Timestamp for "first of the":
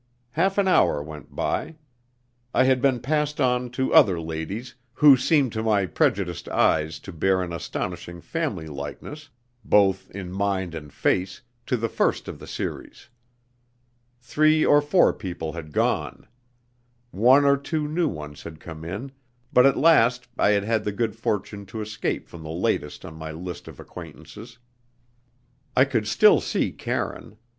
11.87-12.47